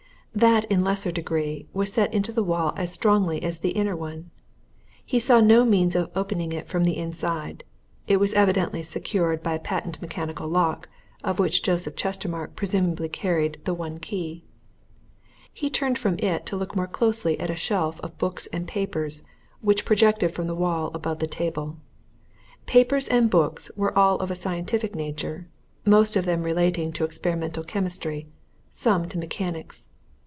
[0.33, 4.31] That, in lesser degree, was set into the wall as strongly as the inner one.
[5.05, 7.65] He saw no means of opening it from the inside:
[8.07, 10.87] it was evidently secured by a patent mechanical lock
[11.21, 14.45] of which Joseph Chestermarke presumably carried the one key.
[15.51, 19.23] He turned from it to look more closely at a shelf of books and papers
[19.59, 21.75] which projected from the wall above the table.
[22.67, 25.49] Papers and books were all of a scientific nature,
[25.85, 28.25] most of them relating to experimental chemistry,
[28.71, 29.89] some to mechanics.